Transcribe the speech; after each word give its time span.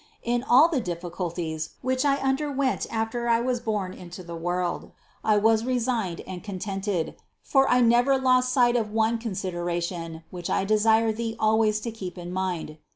In 0.23 0.41
all 0.41 0.67
the 0.67 0.81
difficulties, 0.81 1.75
which 1.83 2.03
I 2.05 2.15
underwent 2.15 2.87
after 2.89 3.27
I 3.29 3.39
was 3.39 3.59
born 3.59 3.93
into 3.93 4.23
the 4.23 4.35
world, 4.35 4.89
I 5.23 5.37
was 5.37 5.63
re 5.63 5.77
signed 5.77 6.21
and 6.21 6.43
contented, 6.43 7.17
for 7.43 7.69
I 7.69 7.81
never 7.81 8.17
lost 8.17 8.51
sight 8.51 8.75
of 8.75 8.89
one 8.89 9.19
con 9.19 9.33
sideration, 9.33 10.23
which 10.31 10.49
I 10.49 10.65
desire 10.65 11.11
thee 11.11 11.35
always 11.39 11.79
to 11.81 11.91
keep 11.91 12.17
in 12.17 12.33
mind. 12.33 12.79